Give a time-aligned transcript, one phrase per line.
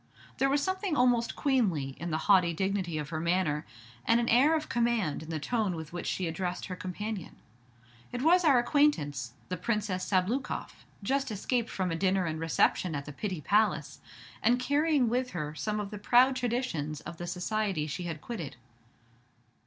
[0.39, 3.67] There was something almost queenly in the haughty dignity of her manner,
[4.03, 7.35] and an air of command in the tone with which she addressed her companion.
[8.11, 13.05] It was our acquaintance the Princess Sabloukoff, just escaped from a dinner and reception at
[13.05, 13.99] the Pitti Palace,
[14.41, 18.55] and carrying with her some of the proud traditions of the society she had quitted.